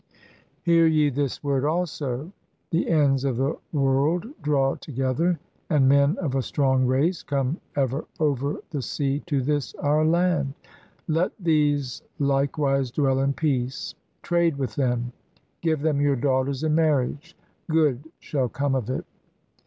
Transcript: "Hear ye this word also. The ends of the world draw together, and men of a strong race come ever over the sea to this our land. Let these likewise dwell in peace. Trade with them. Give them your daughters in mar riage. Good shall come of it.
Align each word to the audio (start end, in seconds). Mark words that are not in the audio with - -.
"Hear 0.63 0.87
ye 0.87 1.11
this 1.11 1.43
word 1.43 1.63
also. 1.63 2.33
The 2.71 2.89
ends 2.89 3.23
of 3.23 3.37
the 3.37 3.55
world 3.71 4.25
draw 4.41 4.73
together, 4.73 5.39
and 5.69 5.87
men 5.87 6.17
of 6.17 6.33
a 6.33 6.41
strong 6.41 6.87
race 6.87 7.21
come 7.21 7.61
ever 7.75 8.05
over 8.19 8.63
the 8.71 8.81
sea 8.81 9.19
to 9.27 9.43
this 9.43 9.75
our 9.75 10.03
land. 10.03 10.55
Let 11.07 11.33
these 11.39 12.01
likewise 12.17 12.89
dwell 12.89 13.19
in 13.19 13.33
peace. 13.33 13.93
Trade 14.23 14.57
with 14.57 14.73
them. 14.73 15.13
Give 15.61 15.83
them 15.83 16.01
your 16.01 16.15
daughters 16.15 16.63
in 16.63 16.73
mar 16.73 17.05
riage. 17.05 17.35
Good 17.69 18.09
shall 18.19 18.49
come 18.49 18.73
of 18.73 18.89
it. 18.89 19.05